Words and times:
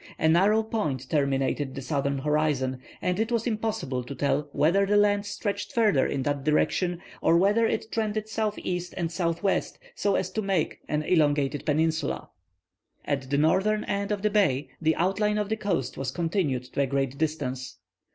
A 0.17 0.27
narrow 0.27 0.63
point 0.63 1.07
terminated 1.11 1.75
the 1.75 1.81
southern 1.83 2.17
horizon, 2.17 2.79
and 3.03 3.19
it 3.19 3.31
was 3.31 3.45
impossible 3.45 4.03
to 4.05 4.15
tell 4.15 4.49
whether 4.51 4.83
the 4.83 4.97
land 4.97 5.27
stretched 5.27 5.73
further 5.73 6.07
in 6.07 6.23
that 6.23 6.43
direction, 6.43 7.03
or 7.21 7.37
whether 7.37 7.67
it 7.67 7.91
trended 7.91 8.27
southeast 8.27 8.95
and 8.97 9.11
southwest, 9.11 9.77
so 9.93 10.15
as 10.15 10.31
to 10.31 10.41
make 10.41 10.79
an 10.87 11.03
elongated 11.03 11.67
peninsula. 11.67 12.29
At 13.05 13.29
the 13.29 13.37
northern 13.37 13.83
end 13.83 14.11
of 14.11 14.23
the 14.23 14.31
bay, 14.31 14.69
the 14.81 14.95
outline 14.95 15.37
of 15.37 15.49
the 15.49 15.55
coast 15.55 15.99
was 15.99 16.09
continued 16.09 16.63
to 16.73 16.81
a 16.81 16.87
great 16.87 17.19
distance. 17.19 17.77